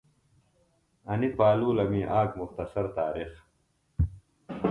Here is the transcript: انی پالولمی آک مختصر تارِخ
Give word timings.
انی 1.11 1.29
پالولمی 1.37 2.03
آک 2.21 2.29
مختصر 2.41 2.85
تارِخ 2.95 3.31